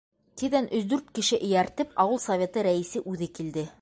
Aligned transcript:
Тиҙҙән 0.41 0.69
өс-дүрт 0.77 1.11
кеше 1.19 1.39
эйәртеп 1.49 1.91
ауыл 2.05 2.21
советы 2.25 2.65
рәйесе 2.69 3.05
үҙе 3.13 3.29
килде. 3.39 3.69